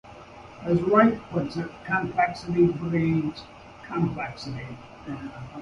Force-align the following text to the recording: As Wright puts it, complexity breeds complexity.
As 0.63 0.81
Wright 0.81 1.21
puts 1.29 1.57
it, 1.57 1.69
complexity 1.85 2.65
breeds 2.65 3.43
complexity. 3.85 4.79